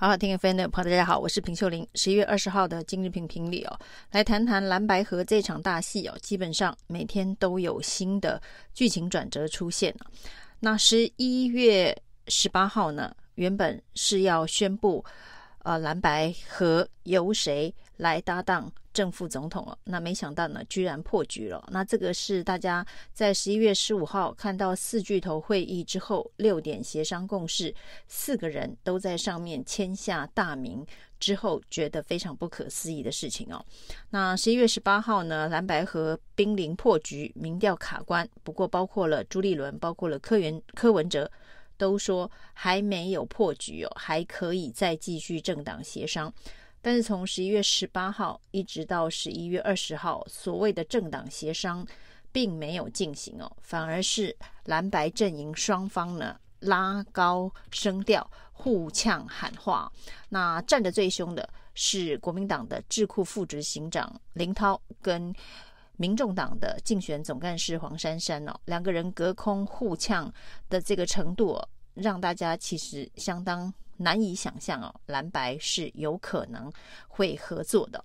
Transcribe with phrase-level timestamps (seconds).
[0.00, 1.84] 好好听 FM 的朋友，大家好，我是平秀玲。
[1.96, 3.76] 十一月二十号的今日评评里哦，
[4.12, 8.40] 来谈谈蓝白河这场大戏哦，基本上每天都有新的
[8.72, 9.92] 剧情转折出现。
[10.60, 11.92] 那十一月
[12.28, 15.04] 十八号呢，原本是要宣布，
[15.64, 19.78] 呃，蓝白河由谁来搭档正副总统了？
[19.84, 21.64] 那没想到呢，居然破局了。
[21.70, 27.72] 那这个是大家在十一月十五号看到四巨头会议之后，六点协商共识，
[28.08, 30.84] 四个人都在上面签下大名
[31.20, 33.64] 之后，觉得非常不可思议的事情哦。
[34.10, 38.28] 那十一月十八号呢，蓝白合濒临破局，民调卡关。
[38.42, 41.30] 不过包括了朱立伦，包括了柯元柯文哲。
[41.78, 46.34] 都说还没有破局哦，还可以再继续政党协商。
[46.80, 51.86] 但是从十一月十八号一直到十一月二十号，所谓的政党协商
[52.30, 59.90] 并没有进行哦，反而是蓝白阵营双方呢拉高声调，互呛喊话。
[60.28, 65.34] 那战得最凶的是国民党的智库副执行长林涛跟
[65.96, 70.32] 民众党的竞选总干事黄珊珊哦，两个人隔空互呛
[70.68, 76.72] 的这个程度哦，让大家其实相当难以想象哦，蓝白是有可能
[77.06, 78.02] 会合作的。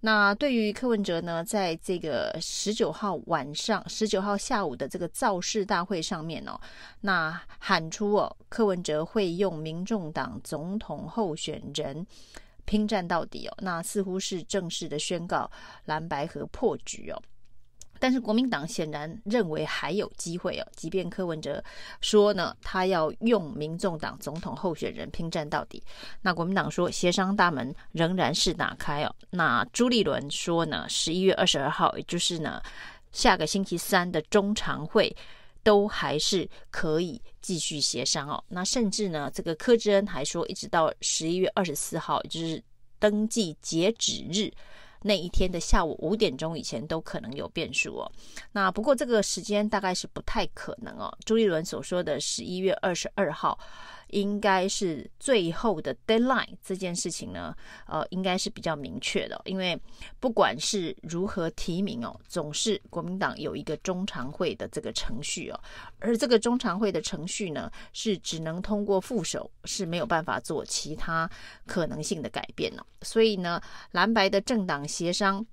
[0.00, 6.60] 那对于柯文哲呢，在这个十九号晚上、十九号下午的这个造势大会上面哦，
[7.00, 12.04] 那喊出哦，柯文哲会用民众党总统候选人。
[12.66, 15.48] 拼战到底哦，那似乎是正式的宣告
[15.84, 17.22] 蓝白合破局哦。
[17.98, 21.62] 但是国民党显然认为还有机会哦，即便柯文哲
[22.00, 25.82] 说呢，他要用民众党总统候选人拼战到底，
[26.22, 29.14] 那国民党说协商大门仍然是打开哦。
[29.30, 32.60] 那朱立伦说呢，十一月二十二号，也就是呢
[33.12, 35.14] 下个星期三的中常会。
[35.62, 38.40] 都还是可以继续协商哦。
[38.46, 42.62] 那甚至呢，这个柯志恩还说，一直到十一月二十四号，就是
[43.00, 44.48] 登记截止日
[45.06, 48.12] 那一天的下午五点钟以前，都可能有变数哦。
[48.52, 51.16] 那不过这个时间大概是不太可能哦。
[51.24, 53.58] 朱立伦所说的十一月二十二号。
[54.08, 57.54] 应该是最后的 deadline 这件事情呢，
[57.86, 59.78] 呃，应该是比较明确的，因为
[60.20, 65.60] 不管是如何提名哦，总是国民党有一个中常会的这个程序哦，
[65.98, 71.28] 而这个中常会的程序呢，是只能通过副手，是没有办法做其他
[71.66, 75.44] 可能性的改变哦，所以呢，蓝白的政党协商。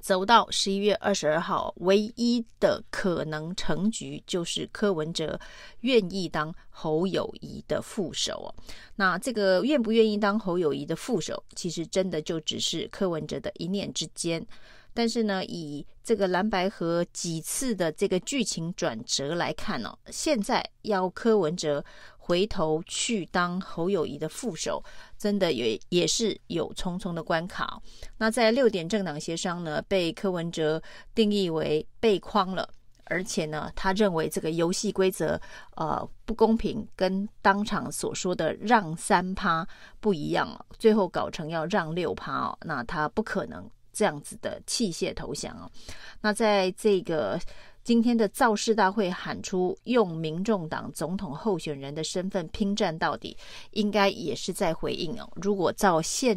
[0.00, 5.38] 走到十一月二十二号，唯一的可能成局就是柯文哲
[5.80, 8.48] 愿意当侯友谊的副手哦。
[8.96, 14.46] 那这个愿不愿意当侯友谊的副手，其实真的就只是柯文哲的一念之间。
[14.94, 21.84] 但是呢，以这个蓝白合几次的这个剧情转折来看哦，现在要柯文哲。
[22.26, 24.82] 回头去当侯友宜的副手，
[25.16, 27.80] 真的也也是有重重的关卡。
[28.18, 30.82] 那在六点政党协商呢，被柯文哲
[31.14, 32.68] 定义为被框了，
[33.04, 35.40] 而且呢，他认为这个游戏规则
[35.76, 39.64] 呃不公平，跟当场所说的让三趴
[40.00, 40.48] 不一样，
[40.80, 45.70] 最后搞成要让六趴哦，那他不可能这样子的弃械投降哦。
[46.20, 47.38] 那在这个。
[47.86, 53.36] 今天的造势大会喊出用民众党总统候选人的身份拼战到底，
[53.70, 55.30] 应该也是在回应哦。
[55.36, 56.36] 如果照现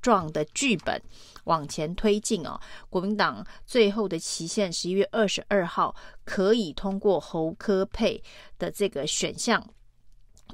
[0.00, 0.98] 状的剧本
[1.44, 2.58] 往前推进哦，
[2.88, 8.22] 国民党最后的期限十一月二十二号可以通过侯科佩
[8.58, 9.62] 的这个选项。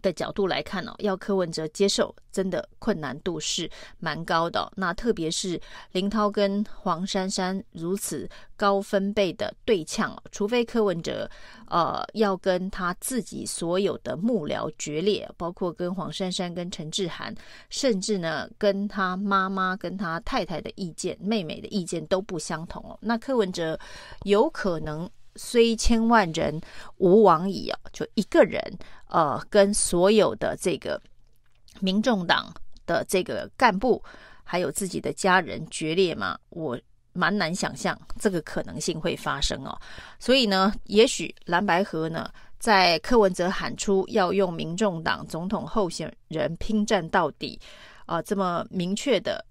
[0.03, 4.71] 的角度来看哦，要柯文哲接受，真的困难度是蛮高的。
[4.77, 5.61] 那特别是
[5.93, 11.29] 林涛跟黄珊珊如此高分贝的对呛哦，除非柯文哲
[11.69, 17.35] 呃要跟他自己所有的幕僚决裂，包括跟黄珊珊、跟陈志涵，
[17.71, 23.79] 甚至呢跟他妈妈、跟他太太的意见、妹妹的意见都不相同哦，那柯文哲
[24.25, 25.09] 有可能。
[25.39, 26.59] 虽千万人
[26.97, 28.59] 吾往矣啊，就一个人，
[29.09, 31.01] 呃，跟所有的这个
[31.81, 32.53] 民众党
[32.87, 34.03] 的这个干部，
[34.45, 36.79] 还有自己的家人决裂嘛，我
[37.13, 39.79] 蛮难想象这个可能性会发生哦。
[40.19, 47.61] 所以呢，也许蓝白合呢，在柯文哲喊出要用民众党总统候选人拼战到底，
[48.07, 49.45] 啊、这么明确的。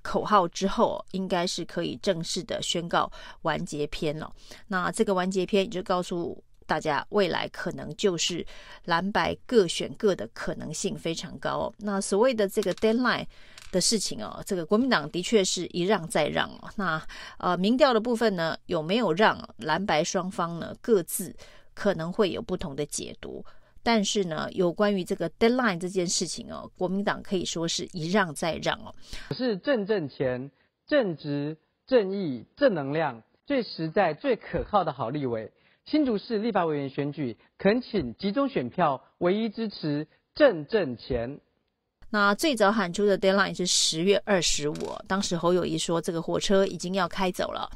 [0.00, 3.10] 口号之后，应该是可以正式的宣告
[3.42, 4.32] 完结篇了。
[4.66, 8.44] 那这个完结篇也就告诉大家，未来可能就是
[8.84, 11.72] 蓝白各选各的可能性非常高。
[11.78, 13.26] 那所谓的这个 deadline
[13.72, 16.68] 的事情哦，这个国民党的确是一让再让哦。
[16.76, 17.02] 那
[17.38, 21.34] 呃，民调的部分呢，有没有让蓝白双方呢各自
[21.72, 23.42] 可能会有不同的解读？
[23.82, 28.94] 但是呢，有关于这个 deadline 这件事情哦，国民党可以说是一让再让哦。
[29.30, 30.50] 是正正钱、
[30.86, 31.56] 正直、
[31.86, 35.50] 正义、正能量、最实在、最可靠的好立委。
[35.90, 41.40] 新竹市立法委员选举，恳请集中选票，唯一支持郑正前。
[42.10, 44.74] 那最早喊出的 deadline 是十月二十五，
[45.06, 47.70] 当时侯友谊说这个火车已经要开走了。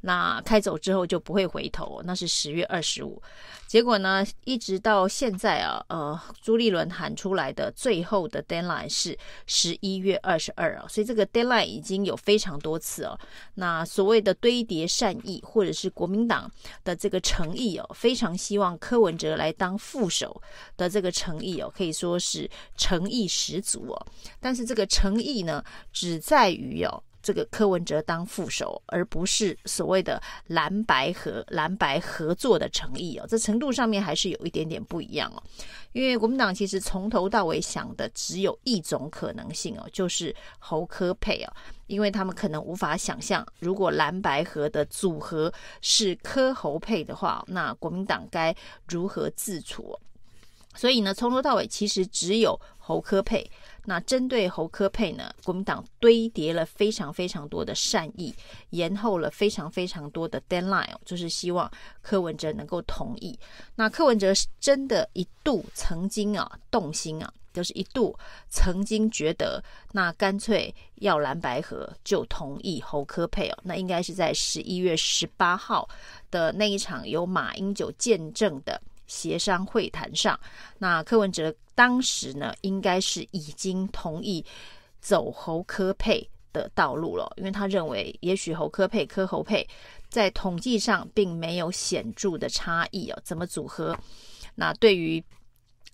[0.00, 3.20] 那开走之后就不会回头，那是十月二十五。
[3.66, 9.16] 结果呢，一直到现在啊，呃，朱立伦喊出来的最后的 deadline 是
[9.46, 13.18] 十一月二十二啊，所以这个 deadline 已经有非常多次哦。
[13.56, 16.50] 那所谓的堆叠善意，或者是国民党
[16.82, 20.40] 的这个诚意哦，非常希望柯文哲来当副手
[20.78, 24.06] 的这个诚意哦，可以说是诚意十足哦。
[24.40, 25.62] 但是这个诚意呢，
[25.92, 27.02] 只在于哦。
[27.28, 35.42] 这个柯文哲当副手，而不是所谓的蓝白合、蓝白合作的诚意哦，这程度上面还是有一点点不一样哦。
[35.92, 41.52] 因为国民党其实从头到尾想的只有一种可能性哦，就是侯柯配哦，
[41.86, 45.52] 因为他们可能无法想象，如果蓝白合的组合
[45.82, 48.56] 是柯侯配的话，那国民党该
[48.88, 50.00] 如何自处？
[50.74, 53.46] 所以呢，从头到尾其实只有侯科佩。
[53.84, 58.34] 那针对侯科佩呢，国民党堆叠了非常非常多的善意，
[58.70, 61.70] 延后了非常非常多的 deadline，就是希望
[62.00, 63.38] 柯文哲能够同意。
[63.74, 68.18] 那柯文哲是真的一度曾经啊动心啊，就是一度
[68.48, 69.62] 曾经觉得，
[69.92, 73.58] 那干脆要蓝白合就同意侯科佩哦。
[73.62, 75.86] 那应该是在十一月十八号
[76.30, 78.80] 的那一场由马英九见证的。
[79.08, 80.38] 协商会谈上，
[80.78, 84.44] 那柯文哲当时呢，应该是已经同意
[85.00, 89.66] 走侯科配的道路了，因为他认为，也许侯科配、柯侯配
[90.08, 93.98] 在统计上并没有显著的差异哦，怎么组合？
[94.54, 95.22] 那对于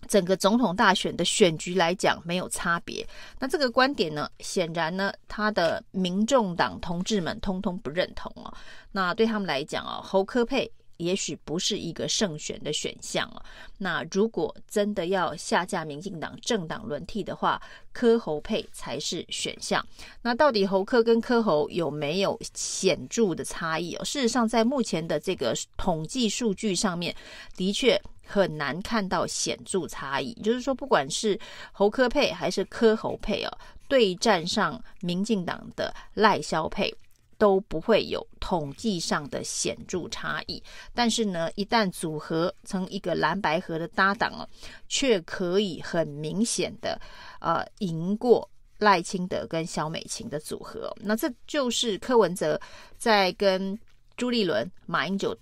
[0.08, 3.06] 整个总统大选的选举来讲，没有差别。
[3.38, 8.52] 那这个观点呢，显然呢，他的民众党同志们通通不认同哦。
[8.90, 10.70] 那对他们来讲哦，侯柯配。
[10.96, 13.42] 也许不是一个胜选的选项哦。
[13.78, 17.60] 那如果真的要下架民进党政党轮替的话，
[17.92, 19.84] 柯侯配才是选项。
[20.22, 24.04] 那到底侯柯跟柯侯有没有显著的差异哦？
[24.04, 27.14] 事实上，在目前的这个统计数据上面，
[27.56, 30.32] 的确很难看到显著差异。
[30.34, 31.38] 就是说，不管是
[31.72, 33.58] 侯柯配还是柯侯配哦，
[33.88, 36.94] 对战上民进党的赖萧配。
[37.38, 44.48] 都不会有统计上的显著差异，但是呢，一旦组合成一个蓝白合的搭档哦，
[44.88, 47.00] 却可以很明显的
[47.40, 48.48] 呃赢过
[48.78, 50.94] 赖清德跟萧美琴的组合。
[51.00, 52.60] 那这就是柯文哲
[52.96, 53.78] 在跟
[54.16, 55.36] 朱立伦、马英九。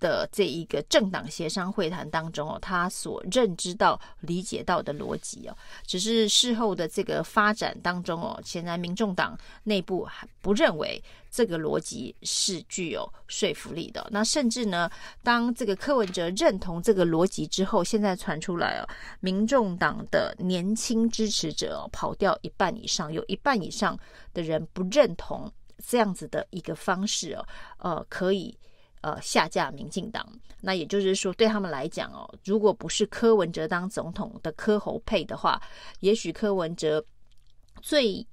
[0.00, 5.56] 的这一个政党协商会谈当中哦，他所认知到、理解到的逻辑哦，
[5.86, 14.06] 只是事后的这个发展当中哦，显然民众党内部还不认为这个逻辑是具有说服力的。
[14.10, 14.90] 那甚至呢，
[15.22, 18.88] 当这个柯文哲认同这个逻辑之后，现在传出来哦，
[19.20, 23.98] 民众党的年轻支持者哦，跑掉一半以上，有一半以上
[24.32, 25.50] 的人不认同
[25.86, 27.46] 这样子的一个方式哦，
[27.78, 28.56] 呃，可以。
[29.08, 30.26] 呃，下架民进党，
[30.60, 35.60] 那也就是说，对他们来讲哦，如果不是柯文哲当总统的柯侯配的话，
[36.00, 37.02] 也许柯文哲
[37.80, 38.26] 最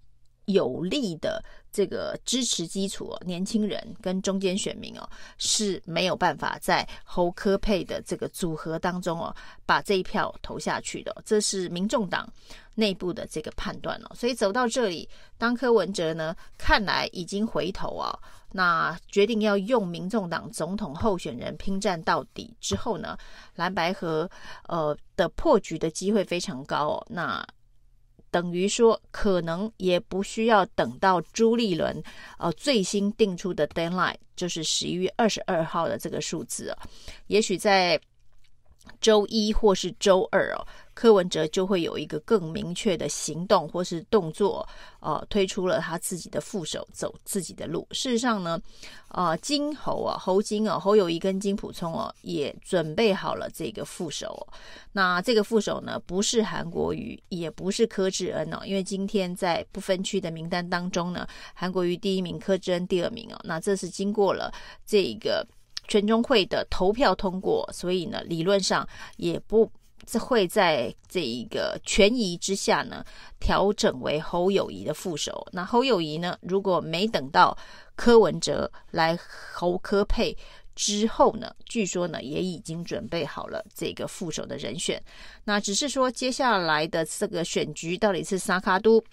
[0.45, 9.35] 有利的这个支持基础哦，年轻人跟中间选民哦，是没有办法在侯科配的这个组合当中哦，
[9.65, 11.15] 把这一票投下去的。
[11.25, 12.31] 这是民众党
[12.75, 14.15] 内部的这个判断哦。
[14.15, 18.17] 所以走到这里，当柯文哲呢，看来已经回头啊。
[18.51, 23.17] 那决定要用民众党总统候选人拼战到底之后呢，
[23.55, 24.29] 蓝白合
[24.69, 27.05] 呃的破局的机会非常高哦。
[27.09, 27.45] 那
[28.35, 32.03] 等于说，可能也不需要等到朱立伦
[32.37, 36.77] 呃最新定出的 deadline，就是十一月二十二号的这个数字啊，
[37.27, 37.97] 也许在
[38.99, 40.65] 周一或是周二哦。
[40.93, 44.65] 柯文哲就会有一个更明确的行动或是动作，
[45.01, 47.85] 呃，推出了他自己的副手，走自己的路。
[47.91, 48.57] 事实上呢，
[49.09, 54.27] 呃，金猴啊，侯金啊，侯友谊跟金普聪哦，也准备好了这个副手。
[54.27, 54.47] 哦
[54.93, 63.37] 那这个副手呢，不是韩国瑜，也不是柯志恩哦，因为今天在不分区的名单当中呢，韩国瑜第一名，柯志恩第二名哦。
[63.43, 64.49] 那这是经过了
[64.85, 65.45] 这个
[65.87, 68.87] 全中会的投票通过，所以呢，理论上
[69.17, 69.71] 也不。
[70.19, 73.03] 会在这一个权宜之下呢，
[73.39, 75.47] 调整为侯友谊的副手。
[75.51, 77.57] 那侯友谊呢，如果没等到
[77.95, 79.17] 柯文哲来
[79.51, 80.37] 侯科配
[80.75, 85.01] 之后呢，据说呢也已经准备好了这个副手的人选。
[85.43, 89.03] 那只是说接下来的这个选举到底是三脚督，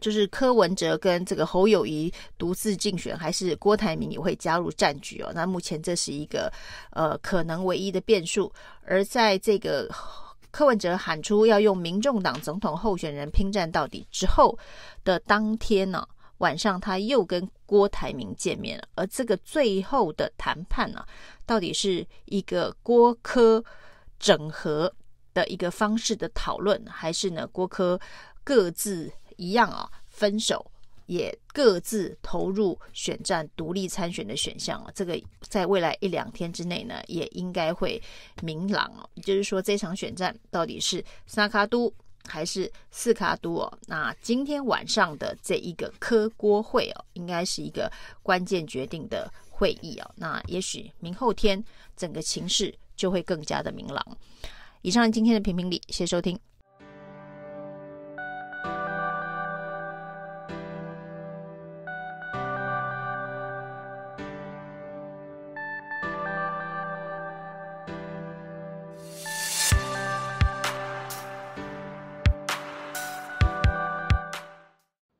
[0.00, 5.32] 就是柯文哲跟这个侯友谊独自竞选，还是郭台铭也会加入战局哦？
[5.34, 6.52] 那目前这是一个
[6.90, 8.52] 呃可能唯一的变数。
[8.84, 9.88] 而在这个
[10.50, 14.58] 柯文哲喊出要用民众党总统候选人拼战到底之后
[15.04, 16.06] 的当天呢、
[16.38, 21.04] 晚上他又跟郭台铭见面了，而这个最后的谈判呢、
[21.44, 23.62] 到底是一个郭柯
[24.18, 24.92] 整合
[25.34, 28.00] 的一个方式的讨论，还是呢郭柯
[28.42, 30.64] 各自一样啊分手，
[31.06, 34.90] 也各自投入选战独立参选的选项啊？
[34.94, 38.02] 这个在未来一两天之内呢，也应该会
[38.42, 39.08] 明朗哦。
[39.22, 41.92] 就是说这场选战到底是三卡都，
[42.24, 47.90] 还是四卡都哦，那今天晚上的这一个科郭会哦，应该是一个
[48.22, 50.10] 关键决定的会议哦。
[50.16, 51.62] 那也许明后天
[51.96, 54.04] 整个情势就会更加的明朗。
[54.82, 56.38] 以上今天的评评理，谢谢收听。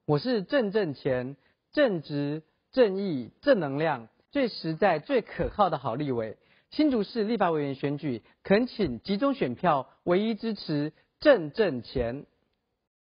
[0.06, 1.34] 我是正正钱，
[1.72, 6.36] 正直、正义、正能量，最实在、最可靠的好立委。
[6.70, 12.25] 新竹市立法委员选举，恳请集中选票，唯一支持正正钱。